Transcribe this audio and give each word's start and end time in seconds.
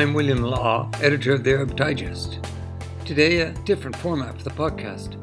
I'm 0.00 0.14
William 0.14 0.40
Law, 0.40 0.90
editor 1.02 1.34
of 1.34 1.44
the 1.44 1.50
Arab 1.50 1.76
Digest. 1.76 2.38
Today, 3.04 3.42
a 3.42 3.52
different 3.64 3.94
format 3.96 4.34
for 4.34 4.44
the 4.44 4.48
podcast. 4.48 5.18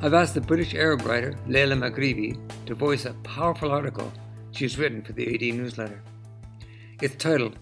I've 0.00 0.14
asked 0.14 0.34
the 0.34 0.40
British 0.40 0.74
Arab 0.76 1.04
writer 1.04 1.32
Layla 1.48 1.76
Maghribi 1.76 2.38
to 2.66 2.76
voice 2.76 3.04
a 3.04 3.14
powerful 3.24 3.72
article 3.72 4.12
she's 4.52 4.78
written 4.78 5.02
for 5.02 5.12
the 5.12 5.34
AD 5.34 5.56
newsletter. 5.56 6.04
It's 7.02 7.16
titled, 7.16 7.58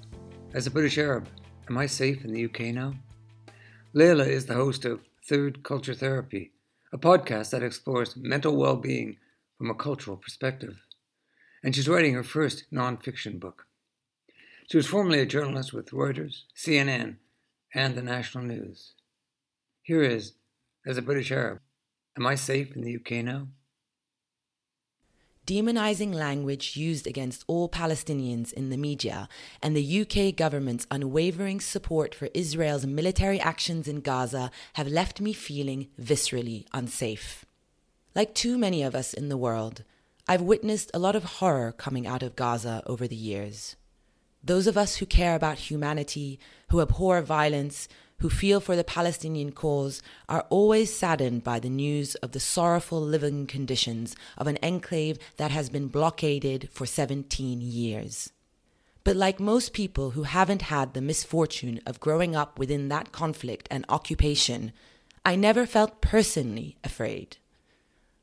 As 0.53 0.67
a 0.67 0.71
British 0.71 0.99
Arab, 0.99 1.29
Am 1.71 1.79
I 1.79 1.87
Safe 1.87 2.27
in 2.27 2.35
the 2.35 2.45
UK 2.45 2.75
Now? 2.75 2.93
Layla 3.95 4.27
is 4.27 4.45
the 4.45 4.53
host 4.53 4.85
of 4.85 5.01
Third 5.27 5.63
Culture 5.63 5.95
Therapy, 5.95 6.53
a 6.93 6.99
podcast 6.99 7.53
that 7.53 7.63
explores 7.63 8.19
mental 8.19 8.55
well 8.55 8.77
being 8.77 9.17
from 9.57 9.71
a 9.71 9.75
cultural 9.75 10.19
perspective. 10.19 10.83
And 11.63 11.75
she's 11.75 11.89
writing 11.89 12.13
her 12.13 12.23
first 12.23 12.65
non 12.71 12.99
fiction 12.99 13.39
book. 13.39 13.65
She 14.71 14.79
was 14.79 14.87
formerly 14.87 15.21
a 15.21 15.27
journalist 15.27 15.75
with 15.75 15.91
Reuters, 15.91 16.43
CNN, 16.57 17.17
and 17.75 17.95
the 17.95 18.03
National 18.03 18.45
News. 18.45 18.95
Here 19.83 20.03
is, 20.03 20.33
as 20.87 20.97
a 20.97 21.03
British 21.03 21.31
Arab, 21.31 21.61
am 22.17 22.27
I 22.27 22.35
safe 22.35 22.75
in 22.75 22.83
the 22.83 22.97
UK 22.97 23.25
now? 23.25 23.49
Demonizing 25.47 26.15
language 26.15 26.75
used 26.75 27.07
against 27.07 27.45
all 27.47 27.69
Palestinians 27.69 28.51
in 28.55 28.71
the 28.71 28.79
media 28.79 29.29
and 29.63 29.77
the 29.77 30.01
UK 30.01 30.35
government's 30.35 30.87
unwavering 30.91 31.61
support 31.61 32.15
for 32.15 32.31
Israel's 32.33 32.87
military 32.87 33.39
actions 33.39 33.87
in 33.87 34.01
Gaza 34.01 34.51
have 34.73 34.89
left 34.89 35.21
me 35.21 35.35
feeling 35.35 35.89
viscerally 36.01 36.65
unsafe. 36.73 37.45
Like 38.15 38.35
too 38.35 38.57
many 38.57 38.83
of 38.83 38.95
us 38.95 39.13
in 39.13 39.29
the 39.29 39.37
world, 39.37 39.85
I've 40.27 40.41
witnessed 40.41 40.91
a 40.95 40.99
lot 40.99 41.15
of 41.15 41.25
horror 41.25 41.73
coming 41.73 42.07
out 42.07 42.23
of 42.23 42.37
Gaza 42.37 42.83
over 42.87 43.07
the 43.07 43.15
years. 43.15 43.77
Those 44.47 44.67
of 44.67 44.77
us 44.77 44.97
who 44.97 45.07
care 45.07 45.35
about 45.35 45.71
humanity, 45.71 46.39
who 46.69 46.83
abhor 46.83 47.23
violence, 47.23 47.89
who 48.19 48.29
feel 48.29 48.61
for 48.61 48.77
the 48.77 48.85
Palestinian 48.85 49.53
cause 49.53 50.03
are 50.29 50.47
always 50.51 50.95
saddened 50.95 51.43
by 51.43 51.59
the 51.59 51.71
news 51.71 52.15
of 52.17 52.33
the 52.33 52.41
sorrowful 52.41 53.01
living 53.01 53.47
conditions 53.47 54.15
of 54.37 54.47
an 54.47 54.59
enclave 54.63 55.19
that 55.39 55.51
has 55.51 55.71
been 55.71 55.89
blockaded 55.89 56.69
for 56.71 56.85
17 56.85 57.63
years. 57.63 58.33
But 59.03 59.17
like 59.17 59.41
most 59.41 59.73
people 59.73 60.11
who 60.11 60.25
haven't 60.25 60.63
had 60.63 60.93
the 60.93 61.01
misfortune 61.01 61.81
of 61.87 62.01
growing 62.01 62.37
up 62.37 62.59
within 62.59 62.89
that 62.89 63.13
conflict 63.13 63.67
and 63.71 63.87
occupation, 63.89 64.73
I 65.25 65.37
never 65.37 65.65
felt 65.65 66.03
personally 66.03 66.77
afraid. 66.85 67.39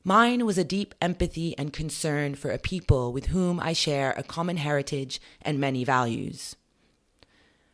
Mine 0.03 0.47
was 0.47 0.57
a 0.57 0.63
deep 0.63 0.95
empathy 0.99 1.55
and 1.59 1.71
concern 1.71 2.33
for 2.33 2.49
a 2.49 2.57
people 2.57 3.13
with 3.13 3.27
whom 3.27 3.59
I 3.59 3.73
share 3.73 4.13
a 4.17 4.23
common 4.23 4.57
heritage 4.57 5.21
and 5.43 5.59
many 5.59 5.83
values. 5.83 6.55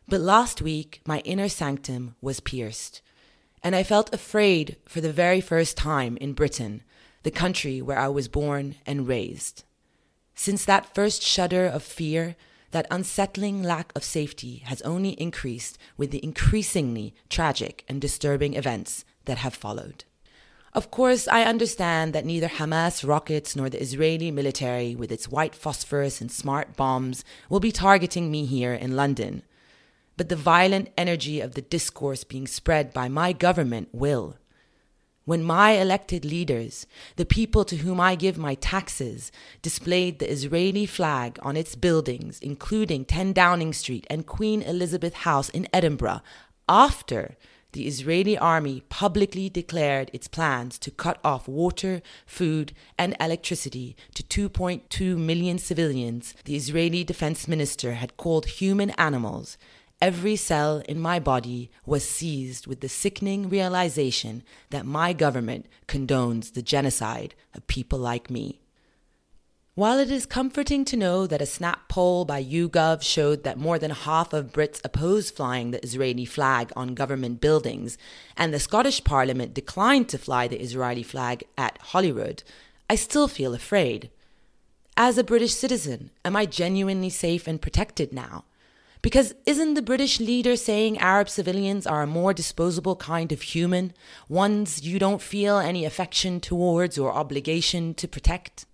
But 0.06 0.20
last 0.20 0.60
week, 0.60 1.00
my 1.06 1.20
inner 1.20 1.48
sanctum 1.48 2.16
was 2.20 2.40
pierced, 2.40 3.00
and 3.62 3.74
I 3.74 3.82
felt 3.82 4.12
afraid 4.12 4.76
for 4.86 5.00
the 5.00 5.12
very 5.12 5.40
first 5.40 5.76
time 5.76 6.18
in 6.18 6.34
Britain, 6.34 6.82
the 7.22 7.30
country 7.30 7.80
where 7.80 7.98
I 7.98 8.08
was 8.08 8.28
born 8.28 8.74
and 8.84 9.08
raised. 9.08 9.64
Since 10.34 10.66
that 10.66 10.94
first 10.94 11.22
shudder 11.22 11.66
of 11.66 11.82
fear, 11.82 12.36
that 12.72 12.86
unsettling 12.90 13.62
lack 13.62 13.90
of 13.96 14.04
safety 14.04 14.62
has 14.66 14.82
only 14.82 15.10
increased 15.20 15.78
with 15.96 16.10
the 16.10 16.22
increasingly 16.22 17.14
tragic 17.30 17.84
and 17.88 18.00
disturbing 18.00 18.52
events 18.54 19.06
that 19.24 19.38
have 19.38 19.54
followed. 19.54 20.04
Of 20.74 20.90
course, 20.90 21.26
I 21.28 21.44
understand 21.44 22.12
that 22.12 22.26
neither 22.26 22.48
Hamas 22.48 23.06
rockets 23.06 23.56
nor 23.56 23.70
the 23.70 23.80
Israeli 23.80 24.30
military, 24.30 24.94
with 24.94 25.10
its 25.10 25.28
white 25.28 25.54
phosphorus 25.54 26.20
and 26.20 26.30
smart 26.30 26.76
bombs, 26.76 27.24
will 27.48 27.60
be 27.60 27.72
targeting 27.72 28.30
me 28.30 28.44
here 28.44 28.74
in 28.74 28.94
London. 28.94 29.42
But 30.18 30.28
the 30.28 30.36
violent 30.36 30.90
energy 30.96 31.40
of 31.40 31.54
the 31.54 31.62
discourse 31.62 32.22
being 32.22 32.46
spread 32.46 32.92
by 32.92 33.08
my 33.08 33.32
government 33.32 33.88
will. 33.92 34.36
When 35.24 35.42
my 35.42 35.72
elected 35.72 36.24
leaders, 36.24 36.86
the 37.16 37.26
people 37.26 37.64
to 37.66 37.76
whom 37.76 38.00
I 38.00 38.14
give 38.14 38.38
my 38.38 38.54
taxes, 38.54 39.30
displayed 39.62 40.18
the 40.18 40.30
Israeli 40.30 40.86
flag 40.86 41.38
on 41.42 41.56
its 41.56 41.76
buildings, 41.76 42.38
including 42.40 43.04
10 43.04 43.32
Downing 43.32 43.72
Street 43.72 44.06
and 44.08 44.26
Queen 44.26 44.62
Elizabeth 44.62 45.14
House 45.14 45.50
in 45.50 45.68
Edinburgh, 45.72 46.22
after 46.68 47.36
the 47.72 47.86
Israeli 47.86 48.38
army 48.38 48.82
publicly 48.88 49.48
declared 49.50 50.10
its 50.12 50.26
plans 50.26 50.78
to 50.78 50.90
cut 50.90 51.18
off 51.22 51.46
water, 51.46 52.00
food, 52.26 52.72
and 52.98 53.14
electricity 53.20 53.96
to 54.14 54.48
2.2 54.48 55.16
million 55.16 55.58
civilians, 55.58 56.34
the 56.44 56.56
Israeli 56.56 57.04
defense 57.04 57.46
minister 57.46 57.94
had 57.94 58.16
called 58.16 58.46
human 58.46 58.90
animals. 58.92 59.58
Every 60.00 60.36
cell 60.36 60.82
in 60.88 61.00
my 61.00 61.18
body 61.18 61.70
was 61.84 62.08
seized 62.08 62.66
with 62.66 62.80
the 62.80 62.88
sickening 62.88 63.48
realization 63.48 64.44
that 64.70 64.86
my 64.86 65.12
government 65.12 65.66
condones 65.88 66.52
the 66.52 66.62
genocide 66.62 67.34
of 67.54 67.66
people 67.66 67.98
like 67.98 68.30
me. 68.30 68.60
While 69.78 70.00
it 70.00 70.10
is 70.10 70.26
comforting 70.26 70.84
to 70.86 70.96
know 70.96 71.28
that 71.28 71.40
a 71.40 71.46
snap 71.46 71.88
poll 71.88 72.24
by 72.24 72.42
YouGov 72.42 73.00
showed 73.00 73.44
that 73.44 73.60
more 73.60 73.78
than 73.78 73.92
half 73.92 74.32
of 74.32 74.50
Brits 74.50 74.80
oppose 74.82 75.30
flying 75.30 75.70
the 75.70 75.80
Israeli 75.84 76.24
flag 76.24 76.72
on 76.74 76.96
government 76.96 77.40
buildings, 77.40 77.96
and 78.36 78.52
the 78.52 78.58
Scottish 78.58 79.04
Parliament 79.04 79.54
declined 79.54 80.08
to 80.08 80.18
fly 80.18 80.48
the 80.48 80.60
Israeli 80.60 81.04
flag 81.04 81.44
at 81.56 81.78
Holyrood, 81.80 82.42
I 82.90 82.96
still 82.96 83.28
feel 83.28 83.54
afraid. 83.54 84.10
As 84.96 85.16
a 85.16 85.22
British 85.22 85.54
citizen, 85.54 86.10
am 86.24 86.34
I 86.34 86.44
genuinely 86.44 87.08
safe 87.08 87.46
and 87.46 87.62
protected 87.62 88.12
now? 88.12 88.46
Because 89.00 89.32
isn't 89.46 89.74
the 89.74 89.80
British 89.80 90.18
leader 90.18 90.56
saying 90.56 90.98
Arab 90.98 91.28
civilians 91.28 91.86
are 91.86 92.02
a 92.02 92.06
more 92.08 92.34
disposable 92.34 92.96
kind 92.96 93.30
of 93.30 93.42
human, 93.42 93.92
ones 94.28 94.82
you 94.82 94.98
don't 94.98 95.22
feel 95.22 95.58
any 95.58 95.84
affection 95.84 96.40
towards 96.40 96.98
or 96.98 97.12
obligation 97.12 97.94
to 97.94 98.08
protect? 98.08 98.64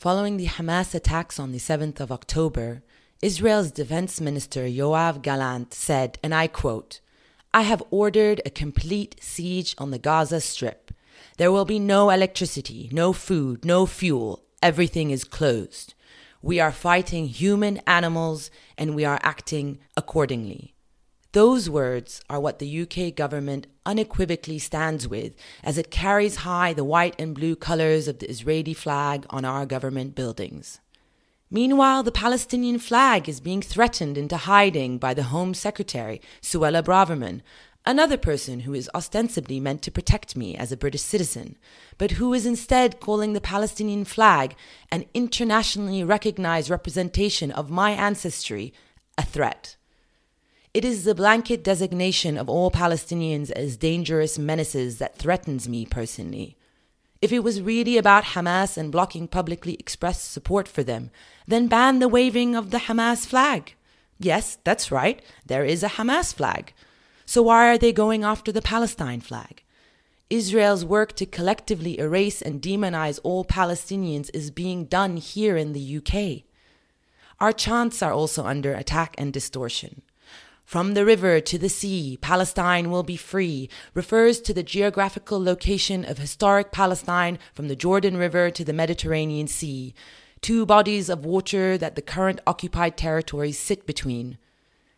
Following 0.00 0.38
the 0.38 0.46
Hamas 0.46 0.94
attacks 0.94 1.38
on 1.38 1.52
the 1.52 1.58
7th 1.58 2.00
of 2.00 2.10
October, 2.10 2.82
Israel's 3.20 3.70
defense 3.70 4.18
minister 4.18 4.64
Yoav 4.64 5.20
Gallant 5.20 5.74
said, 5.74 6.18
and 6.22 6.34
I 6.34 6.46
quote, 6.46 7.00
I 7.52 7.62
have 7.62 7.82
ordered 7.90 8.40
a 8.46 8.48
complete 8.48 9.16
siege 9.20 9.74
on 9.76 9.90
the 9.90 9.98
Gaza 9.98 10.40
Strip. 10.40 10.90
There 11.36 11.52
will 11.52 11.66
be 11.66 11.78
no 11.78 12.08
electricity, 12.08 12.88
no 12.90 13.12
food, 13.12 13.62
no 13.62 13.84
fuel. 13.84 14.42
Everything 14.62 15.10
is 15.10 15.22
closed. 15.22 15.92
We 16.40 16.60
are 16.60 16.72
fighting 16.72 17.26
human 17.26 17.76
animals 17.86 18.50
and 18.78 18.94
we 18.94 19.04
are 19.04 19.20
acting 19.22 19.80
accordingly. 19.98 20.72
Those 21.32 21.70
words 21.70 22.20
are 22.28 22.40
what 22.40 22.58
the 22.58 22.82
UK 22.82 23.14
government 23.14 23.68
unequivocally 23.86 24.58
stands 24.58 25.06
with 25.06 25.36
as 25.62 25.78
it 25.78 25.92
carries 25.92 26.36
high 26.36 26.72
the 26.72 26.82
white 26.82 27.14
and 27.20 27.36
blue 27.36 27.54
colours 27.54 28.08
of 28.08 28.18
the 28.18 28.28
Israeli 28.28 28.74
flag 28.74 29.26
on 29.30 29.44
our 29.44 29.64
government 29.64 30.16
buildings. 30.16 30.80
Meanwhile, 31.48 32.02
the 32.02 32.10
Palestinian 32.10 32.80
flag 32.80 33.28
is 33.28 33.38
being 33.38 33.62
threatened 33.62 34.18
into 34.18 34.36
hiding 34.36 34.98
by 34.98 35.14
the 35.14 35.24
Home 35.24 35.54
Secretary, 35.54 36.20
Suella 36.42 36.82
Braverman, 36.82 37.42
another 37.86 38.16
person 38.16 38.60
who 38.60 38.74
is 38.74 38.90
ostensibly 38.92 39.60
meant 39.60 39.82
to 39.82 39.92
protect 39.92 40.36
me 40.36 40.56
as 40.56 40.72
a 40.72 40.76
British 40.76 41.02
citizen, 41.02 41.56
but 41.96 42.12
who 42.12 42.34
is 42.34 42.44
instead 42.44 42.98
calling 42.98 43.34
the 43.34 43.40
Palestinian 43.40 44.04
flag, 44.04 44.56
an 44.90 45.04
internationally 45.14 46.02
recognized 46.02 46.70
representation 46.70 47.52
of 47.52 47.70
my 47.70 47.92
ancestry, 47.92 48.72
a 49.16 49.24
threat. 49.24 49.76
It 50.72 50.84
is 50.84 51.02
the 51.02 51.16
blanket 51.16 51.64
designation 51.64 52.38
of 52.38 52.48
all 52.48 52.70
Palestinians 52.70 53.50
as 53.50 53.76
dangerous 53.76 54.38
menaces 54.38 54.98
that 54.98 55.18
threatens 55.18 55.68
me 55.68 55.84
personally. 55.84 56.56
If 57.20 57.32
it 57.32 57.40
was 57.40 57.60
really 57.60 57.98
about 57.98 58.22
Hamas 58.22 58.76
and 58.76 58.92
blocking 58.92 59.26
publicly 59.26 59.74
expressed 59.74 60.30
support 60.30 60.68
for 60.68 60.84
them, 60.84 61.10
then 61.44 61.66
ban 61.66 61.98
the 61.98 62.06
waving 62.06 62.54
of 62.54 62.70
the 62.70 62.78
Hamas 62.78 63.26
flag. 63.26 63.74
Yes, 64.20 64.58
that's 64.62 64.92
right, 64.92 65.20
there 65.44 65.64
is 65.64 65.82
a 65.82 65.88
Hamas 65.88 66.32
flag. 66.32 66.72
So 67.26 67.42
why 67.42 67.68
are 67.68 67.78
they 67.78 67.92
going 67.92 68.22
after 68.22 68.52
the 68.52 68.62
Palestine 68.62 69.20
flag? 69.20 69.64
Israel's 70.30 70.84
work 70.84 71.14
to 71.16 71.26
collectively 71.26 71.98
erase 71.98 72.40
and 72.40 72.62
demonize 72.62 73.18
all 73.24 73.44
Palestinians 73.44 74.30
is 74.32 74.52
being 74.52 74.84
done 74.84 75.16
here 75.16 75.56
in 75.56 75.72
the 75.72 75.96
UK. 75.96 76.44
Our 77.40 77.52
chants 77.52 78.02
are 78.02 78.12
also 78.12 78.44
under 78.46 78.72
attack 78.72 79.16
and 79.18 79.32
distortion. 79.32 80.02
From 80.70 80.94
the 80.94 81.04
river 81.04 81.40
to 81.40 81.58
the 81.58 81.68
sea, 81.68 82.16
Palestine 82.20 82.92
will 82.92 83.02
be 83.02 83.16
free 83.16 83.68
refers 83.92 84.40
to 84.42 84.54
the 84.54 84.62
geographical 84.62 85.42
location 85.42 86.04
of 86.04 86.18
historic 86.18 86.70
Palestine 86.70 87.40
from 87.52 87.66
the 87.66 87.74
Jordan 87.74 88.16
River 88.16 88.52
to 88.52 88.64
the 88.64 88.72
Mediterranean 88.72 89.48
Sea, 89.48 89.94
two 90.40 90.64
bodies 90.64 91.08
of 91.08 91.24
water 91.24 91.76
that 91.76 91.96
the 91.96 92.02
current 92.02 92.40
occupied 92.46 92.96
territories 92.96 93.58
sit 93.58 93.84
between. 93.84 94.38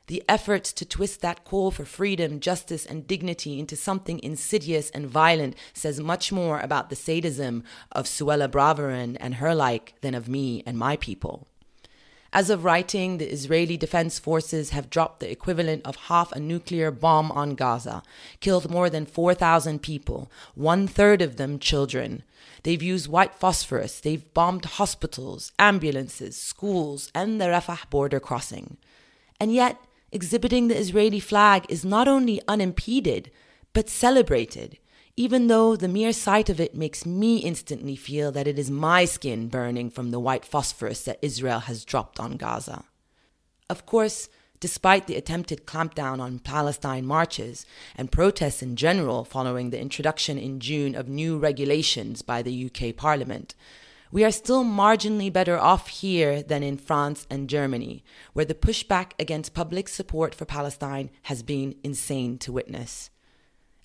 The 0.08 0.22
efforts 0.28 0.74
to 0.74 0.84
twist 0.84 1.22
that 1.22 1.42
call 1.42 1.70
for 1.70 1.86
freedom, 1.86 2.38
justice, 2.38 2.84
and 2.84 3.06
dignity 3.06 3.58
into 3.58 3.74
something 3.74 4.20
insidious 4.22 4.90
and 4.90 5.06
violent 5.06 5.56
says 5.72 5.98
much 5.98 6.30
more 6.30 6.60
about 6.60 6.90
the 6.90 6.96
sadism 6.96 7.64
of 7.90 8.04
Suella 8.04 8.46
Braverman 8.46 9.16
and 9.20 9.36
her 9.36 9.54
like 9.54 9.94
than 10.02 10.14
of 10.14 10.28
me 10.28 10.62
and 10.66 10.76
my 10.76 10.98
people. 10.98 11.48
As 12.34 12.49
of 12.49 12.64
writing, 12.64 13.19
the 13.19 13.31
Israeli 13.31 13.76
Defense 13.76 14.19
Forces 14.19 14.70
have 14.70 14.88
dropped 14.88 15.20
the 15.20 15.31
equivalent 15.31 15.84
of 15.84 15.96
half 16.08 16.32
a 16.32 16.40
nuclear 16.40 16.90
bomb 16.90 17.31
on 17.31 17.55
Gaza, 17.55 18.02
killed 18.40 18.70
more 18.70 18.88
than 18.88 19.05
4,000 19.05 19.82
people, 19.82 20.32
one 20.55 20.88
third 20.88 21.20
of 21.20 21.37
them 21.37 21.58
children. 21.58 22.23
They've 22.62 22.82
used 22.82 23.06
white 23.06 23.34
phosphorus, 23.34 24.00
they've 24.00 24.32
bombed 24.32 24.64
hospitals, 24.64 25.52
ambulances, 25.58 26.38
schools, 26.40 27.11
and 27.14 27.38
the 27.38 27.46
Rafah 27.49 27.90
border 27.90 28.19
crossing. 28.19 28.79
And 29.38 29.52
yet, 29.52 29.76
exhibiting 30.11 30.69
the 30.69 30.79
Israeli 30.79 31.20
flag 31.20 31.67
is 31.69 31.84
not 31.84 32.08
only 32.08 32.40
unimpeded, 32.49 33.31
but 33.75 33.90
celebrated 33.90 34.79
even 35.17 35.49
though 35.49 35.76
the 35.76 35.88
mere 35.88 36.12
sight 36.12 36.49
of 36.49 36.59
it 36.59 36.75
makes 36.75 37.05
me 37.05 37.38
instantly 37.38 37.97
feel 37.97 38.32
that 38.32 38.47
it 38.47 38.59
is 38.59 38.70
my 38.70 39.05
skin 39.05 39.49
burning 39.49 39.91
from 39.91 40.11
the 40.11 40.20
white 40.20 40.44
phosphorus 40.44 41.05
that 41.05 41.19
Israel 41.20 41.61
has 41.61 41.85
dropped 41.85 42.19
on 42.19 42.38
Gaza. 42.38 42.85
Of 43.69 43.85
course, 43.85 44.31
despite 44.59 45.06
the 45.06 45.17
attempted 45.17 45.67
clampdown 45.67 46.19
on 46.19 46.38
Palestine 46.38 47.05
marches 47.05 47.67
and 47.94 48.11
protests 48.11 48.62
in 48.62 48.75
general 48.75 49.25
following 49.25 49.69
the 49.69 49.81
introduction 49.81 50.38
in 50.38 50.61
June 50.61 50.94
of 50.94 51.09
new 51.09 51.37
regulations 51.37 52.23
by 52.23 52.41
the 52.41 52.67
UK 52.67 52.97
Parliament, 52.97 53.55
we 54.11 54.25
are 54.25 54.31
still 54.31 54.65
marginally 54.65 55.32
better 55.32 55.58
off 55.58 55.88
here 55.88 56.43
than 56.43 56.62
in 56.62 56.76
France 56.76 57.26
and 57.31 57.49
Germany, 57.49 58.05
where 58.32 58.44
the 58.44 58.55
pushback 58.55 59.12
against 59.19 59.55
public 59.55 59.88
support 59.88 60.35
for 60.35 60.44
Palestine 60.44 61.11
has 61.23 61.43
been 61.43 61.75
insane 61.82 62.38
to 62.38 62.53
witness 62.53 63.11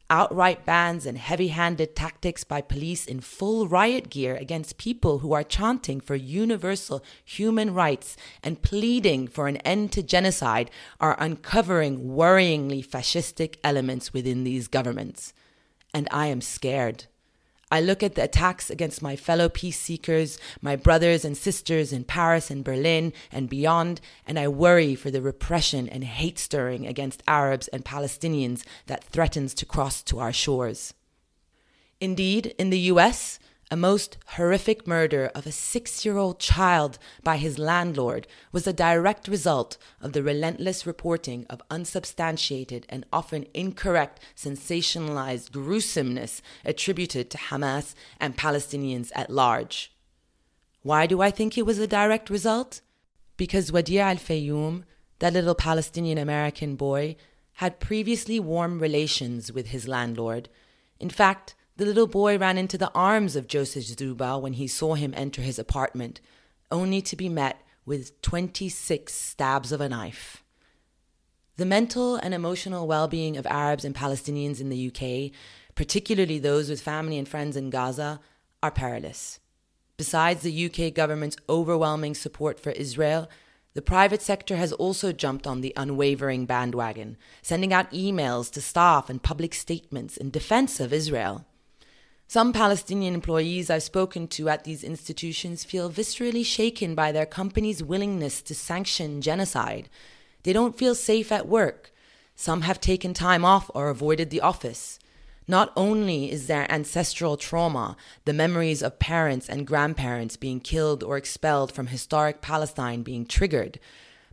outright 0.10 0.66
bans 0.66 1.06
and 1.06 1.18
heavy 1.18 1.50
handed 1.50 1.96
tactics 1.96 2.44
by 2.44 2.62
police 2.62 3.06
in 3.06 3.20
full 3.20 3.68
riot 3.68 4.10
gear 4.10 4.36
against 4.36 4.78
people 4.78 5.20
who 5.20 5.34
are 5.34 5.44
chanting 5.44 6.00
for 6.00 6.16
universal 6.16 7.04
human 7.24 7.74
rights 7.74 8.16
and 8.44 8.62
pleading 8.62 9.28
for 9.28 9.48
an 9.48 9.58
end 9.58 9.92
to 9.92 10.04
genocide 10.04 10.72
are 11.00 11.16
uncovering 11.20 12.10
worryingly 12.10 12.86
fascistic 12.86 13.58
elements 13.64 14.14
within 14.14 14.44
these 14.44 14.68
governments. 14.68 15.34
And 15.94 16.08
I 16.12 16.28
am 16.28 16.42
scared. 16.42 17.06
I 17.70 17.82
look 17.82 18.02
at 18.02 18.16
the 18.16 18.24
attacks 18.24 18.70
against 18.70 19.02
my 19.02 19.18
fellow 19.18 19.50
peace 19.50 19.80
seekers, 19.80 20.40
my 20.62 20.78
brothers 20.78 21.26
and 21.26 21.36
sisters 21.36 21.92
in 21.92 22.06
Paris 22.06 22.50
and 22.50 22.64
Berlin 22.64 23.12
and 23.30 23.50
beyond, 23.50 24.00
and 24.26 24.40
I 24.40 24.48
worry 24.48 24.96
for 24.96 25.12
the 25.12 25.22
repression 25.22 25.90
and 25.90 26.04
hate 26.06 26.40
stirring 26.40 26.88
against 26.88 27.24
Arabs 27.28 27.68
and 27.68 27.84
Palestinians 27.84 28.64
that 28.86 29.04
threatens 29.04 29.54
to 29.56 29.66
cross 29.66 30.02
to 30.04 30.20
our 30.20 30.32
shores. 30.32 30.94
Indeed, 32.00 32.56
in 32.58 32.70
the 32.70 32.80
US, 32.92 33.38
a 33.70 33.76
most 33.76 34.18
horrific 34.28 34.88
murder 34.88 35.30
of 35.36 35.46
a 35.46 35.52
six 35.52 36.06
year 36.06 36.18
old 36.18 36.40
child 36.40 36.98
by 37.24 37.38
his 37.38 37.60
landlord 37.60 38.26
was 38.52 38.66
a 38.66 38.74
direct 38.74 39.28
result 39.28 39.78
of 40.02 40.14
the 40.14 40.24
relentless 40.24 40.86
reporting 40.86 41.46
of 41.50 41.62
unsubstantiated 41.70 42.86
and 42.88 43.06
often 43.12 43.46
incorrect 43.54 44.22
sensationalized 44.36 45.52
gruesomeness 45.52 46.42
attributed 46.64 47.30
to 47.30 47.38
Hamas 47.38 47.94
and 48.20 48.38
Palestinians 48.38 49.12
at 49.16 49.30
large. 49.30 49.94
Why 50.82 51.06
do 51.06 51.22
I 51.22 51.32
think 51.32 51.58
it 51.58 51.66
was 51.66 51.80
a 51.80 51.88
direct 51.88 52.30
result? 52.30 52.80
Because 53.36 53.72
Wadia 53.72 54.04
al 54.04 54.16
Fayoum, 54.16 54.84
that 55.20 55.34
little 55.34 55.56
Palestinian 55.56 56.18
American 56.18 56.76
boy, 56.76 57.18
had 57.54 57.82
previously 57.82 58.40
warm 58.40 58.80
relations 58.80 59.52
with 59.52 59.68
his 59.68 59.88
landlord. 59.88 60.48
In 61.00 61.10
fact, 61.10 61.56
the 61.78 61.86
little 61.86 62.08
boy 62.08 62.40
ran 62.40 62.58
into 62.58 62.78
the 62.78 62.92
arms 62.94 63.36
of 63.36 63.48
Joseph 63.48 63.86
Czuba 63.86 64.42
when 64.42 64.54
he 64.54 64.68
saw 64.68 64.96
him 64.96 65.14
enter 65.16 65.44
his 65.44 65.60
apartment, 65.60 66.20
only 66.72 67.02
to 67.04 67.16
be 67.16 67.30
met 67.30 67.62
with 67.86 68.20
26 68.24 69.14
stabs 69.14 69.72
of 69.72 69.80
a 69.80 69.88
knife. 69.88 70.44
The 71.58 71.66
mental 71.66 72.16
and 72.16 72.34
emotional 72.34 72.88
well 72.88 73.08
being 73.08 73.38
of 73.38 73.46
Arabs 73.46 73.86
and 73.86 73.96
Palestinians 73.96 74.60
in 74.60 74.70
the 74.70 74.88
UK, 74.88 75.32
particularly 75.76 76.40
those 76.40 76.68
with 76.70 76.82
family 76.82 77.18
and 77.20 77.28
friends 77.28 77.56
in 77.56 77.70
Gaza, 77.70 78.20
are 78.64 78.72
perilous. 78.72 79.40
Besides 79.98 80.42
the 80.42 80.66
UK 80.66 80.94
government's 80.94 81.38
overwhelming 81.48 82.16
support 82.16 82.60
for 82.60 82.72
Israel, 82.72 83.30
the 83.76 83.82
private 83.84 84.24
sector 84.24 84.56
has 84.56 84.74
also 84.74 85.12
jumped 85.12 85.46
on 85.46 85.62
the 85.62 85.74
unwavering 85.78 86.48
bandwagon, 86.48 87.18
sending 87.44 87.72
out 87.72 87.92
emails 87.92 88.52
to 88.54 88.62
staff 88.62 89.12
and 89.12 89.22
public 89.22 89.54
statements 89.54 90.18
in 90.18 90.32
defense 90.32 90.80
of 90.80 90.92
Israel. 90.92 91.46
Some 92.30 92.52
Palestinian 92.52 93.14
employees 93.14 93.70
I've 93.70 93.84
spoken 93.84 94.28
to 94.30 94.50
at 94.50 94.66
these 94.66 94.84
institutions 94.84 95.64
feel 95.64 95.90
viscerally 95.90 96.46
shaken 96.46 96.94
by 96.94 97.14
their 97.14 97.26
company's 97.26 97.82
willingness 97.82 98.42
to 98.42 98.54
sanction 98.54 99.22
genocide. 99.22 99.88
They 100.44 100.52
don't 100.52 100.78
feel 100.78 100.94
safe 100.94 101.32
at 101.32 101.48
work. 101.48 101.94
Some 102.36 102.64
have 102.64 102.82
taken 102.82 103.14
time 103.14 103.46
off 103.46 103.72
or 103.74 103.88
avoided 103.88 104.30
the 104.30 104.42
office. 104.42 105.00
Not 105.48 105.72
only 105.78 106.30
is 106.30 106.48
there 106.48 106.70
ancestral 106.70 107.38
trauma, 107.38 107.96
the 108.26 108.34
memories 108.34 108.84
of 108.84 109.00
parents 109.00 109.48
and 109.48 109.66
grandparents 109.66 110.36
being 110.36 110.60
killed 110.60 111.04
or 111.04 111.16
expelled 111.16 111.72
from 111.72 111.88
historic 111.88 112.42
Palestine 112.42 113.04
being 113.04 113.26
triggered, 113.26 113.80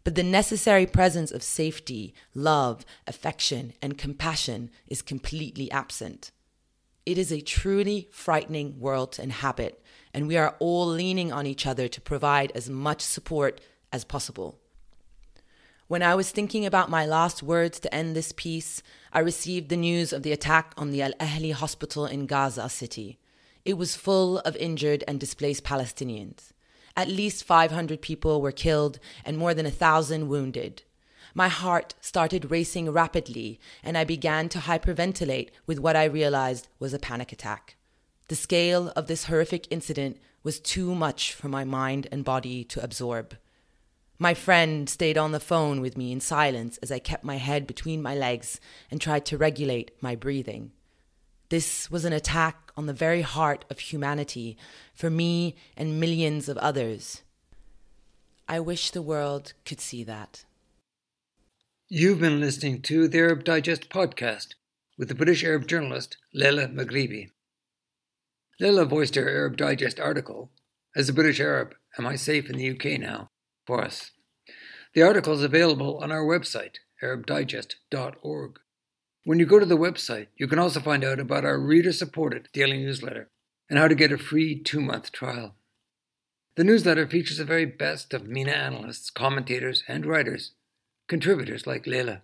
but 0.03 0.17
the 0.17 0.25
necessary 0.25 0.85
presence 0.85 1.31
of 1.31 1.45
safety, 1.45 2.13
love, 2.35 2.85
affection, 3.07 3.73
and 3.81 3.97
compassion 3.97 4.71
is 4.89 5.01
completely 5.01 5.71
absent. 5.71 6.33
It 7.07 7.19
is 7.19 7.31
a 7.31 7.43
truly 7.43 8.09
frightening 8.11 8.81
world 8.81 9.13
to 9.13 9.23
inhabit, 9.23 9.83
and 10.15 10.27
we 10.27 10.39
are 10.39 10.57
all 10.59 10.87
leaning 10.87 11.33
on 11.33 11.47
each 11.47 11.67
other 11.67 11.87
to 11.87 12.01
provide 12.01 12.51
as 12.55 12.71
much 12.71 13.03
support 13.03 13.61
as 13.93 14.05
possible. 14.05 14.59
When 15.87 16.03
I 16.03 16.15
was 16.15 16.31
thinking 16.31 16.65
about 16.65 16.89
my 16.89 17.05
last 17.05 17.43
words 17.43 17.79
to 17.81 17.95
end 17.95 18.17
this 18.17 18.33
piece, 18.33 18.83
I 19.13 19.19
received 19.19 19.69
the 19.69 19.77
news 19.77 20.15
of 20.15 20.23
the 20.23 20.33
attack 20.33 20.73
on 20.79 20.91
the 20.91 21.03
Al 21.03 21.13
Ahli 21.21 21.53
hospital 21.53 22.07
in 22.07 22.25
Gaza 22.25 22.71
City. 22.71 23.19
It 23.67 23.75
was 23.75 23.95
full 23.95 24.39
of 24.39 24.57
injured 24.57 25.05
and 25.07 25.21
displaced 25.21 25.63
Palestinians. 25.63 26.53
At 26.97 27.09
least 27.09 27.45
500 27.45 28.01
people 28.01 28.41
were 28.41 28.51
killed 28.53 28.99
and 29.27 29.37
more 29.37 29.53
than 29.53 29.67
a 29.67 29.71
thousand 29.71 30.29
wounded. 30.29 30.85
My 31.37 31.49
heart 31.49 31.95
started 32.01 32.53
racing 32.53 32.89
rapidly, 32.91 33.59
and 33.83 33.99
I 33.99 34.05
began 34.05 34.49
to 34.51 34.61
hyperventilate 34.61 35.51
with 35.67 35.81
what 35.81 35.97
I 35.97 36.05
realized 36.05 36.69
was 36.79 36.95
a 36.95 36.99
panic 36.99 37.33
attack. 37.33 37.77
The 38.29 38.37
scale 38.37 38.93
of 38.95 39.09
this 39.09 39.25
horrific 39.25 39.67
incident 39.71 40.19
was 40.45 40.61
too 40.61 40.95
much 40.95 41.33
for 41.35 41.49
my 41.49 41.65
mind 41.65 42.07
and 42.13 42.25
body 42.25 42.63
to 42.65 42.83
absorb. 42.83 43.37
My 44.17 44.33
friend 44.33 44.89
stayed 44.89 45.19
on 45.19 45.33
the 45.33 45.41
phone 45.41 45.81
with 45.81 45.97
me 45.97 46.13
in 46.13 46.21
silence 46.21 46.79
as 46.79 46.93
I 46.93 47.01
kept 47.01 47.25
my 47.25 47.37
head 47.37 47.67
between 47.67 48.01
my 48.01 48.15
legs 48.15 48.61
and 48.89 49.01
tried 49.01 49.27
to 49.27 49.37
regulate 49.37 49.91
my 50.01 50.15
breathing. 50.15 50.71
This 51.49 51.91
was 51.91 52.05
an 52.05 52.13
attack 52.13 52.71
on 52.77 52.87
the 52.87 52.93
very 52.93 53.23
heart 53.23 53.65
of 53.71 53.81
humanity 53.81 54.57
for 54.95 55.11
me 55.11 55.57
and 55.77 55.99
millions 55.99 56.49
of 56.49 56.57
others. 56.59 57.23
I 58.49 58.61
wish 58.61 58.91
the 58.91 59.03
world 59.03 59.53
could 59.65 59.81
see 59.81 60.05
that. 60.05 60.45
You've 61.91 62.21
been 62.21 62.41
listening 62.41 62.81
to 62.83 63.09
the 63.09 63.19
Arab 63.19 63.45
Digest 63.45 63.91
podcast 63.91 64.55
with 64.97 65.09
the 65.09 65.15
British 65.15 65.45
Arab 65.45 65.69
journalist 65.69 66.17
Layla 66.35 66.75
Maghribi. 66.75 67.33
Layla 68.59 68.89
voiced 68.89 69.17
her 69.17 69.29
Arab 69.29 69.59
Digest 69.59 70.01
article, 70.01 70.51
As 70.97 71.11
a 71.11 71.13
British 71.13 71.41
Arab, 71.41 71.75
Am 71.99 72.07
I 72.07 72.17
Safe 72.17 72.49
in 72.49 72.57
the 72.57 72.71
UK 72.71 72.99
Now? 72.99 73.29
for 73.67 73.85
us. 73.85 74.13
The 74.95 75.03
article 75.03 75.35
is 75.35 75.43
available 75.43 75.99
on 76.03 76.11
our 76.11 76.25
website, 76.25 76.77
arabdigest.org. 77.03 78.59
When 79.25 79.39
you 79.39 79.45
go 79.45 79.59
to 79.59 79.67
the 79.67 79.77
website, 79.77 80.29
you 80.39 80.49
can 80.49 80.59
also 80.59 80.81
find 80.81 81.05
out 81.05 81.21
about 81.21 81.45
our 81.45 81.61
reader 81.61 81.93
supported 81.93 82.49
daily 82.55 82.79
newsletter 82.79 83.29
and 83.69 83.79
how 83.79 83.89
to 83.89 83.95
get 83.95 84.11
a 84.11 84.17
free 84.17 84.59
two 84.59 84.81
month 84.81 85.13
trial. 85.13 85.55
The 86.57 86.65
newsletter 86.65 87.07
features 87.07 87.37
the 87.37 87.45
very 87.45 87.67
best 87.67 88.15
of 88.15 88.27
MENA 88.27 88.53
analysts, 88.53 89.11
commentators, 89.11 89.85
and 89.87 90.07
writers 90.07 90.53
contributors 91.09 91.67
like 91.67 91.85
Layla. 91.85 92.21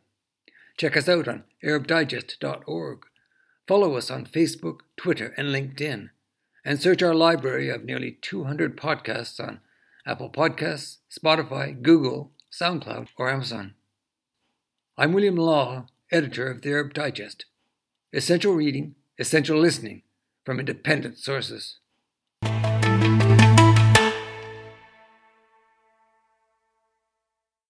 Check 0.77 0.97
us 0.97 1.09
out 1.09 1.29
on 1.29 1.45
ArabDigest.org. 1.65 3.07
Follow 3.69 3.97
us 3.97 4.11
on 4.11 4.27
Facebook, 4.27 4.81
Twitter, 4.97 5.35
and 5.37 5.49
LinkedIn. 5.49 6.11
And 6.65 6.81
search 6.81 7.03
our 7.03 7.15
library 7.15 7.71
of 7.71 7.85
nearly 7.85 8.19
200 8.21 8.77
podcasts 8.77 9.41
on 9.41 9.61
Apple 10.07 10.31
Podcasts, 10.31 10.99
Spotify, 11.11 11.81
Google, 11.81 12.33
SoundCloud, 12.53 13.09
or 13.17 13.31
Amazon. 13.31 13.75
I'm 14.99 15.13
William 15.13 15.37
Law, 15.37 15.87
editor 16.11 16.51
of 16.51 16.63
the 16.63 16.71
Arab 16.71 16.95
Digest. 16.95 17.47
Essential 18.13 18.55
reading, 18.55 18.95
essential 19.19 19.59
listening 19.59 20.03
from 20.45 20.59
independent 20.59 21.17
sources. 21.19 21.79